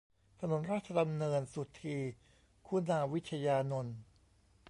[0.39, 1.97] ถนนราชดำเนิน สุธี
[2.67, 3.97] คุณาวิชยานนท์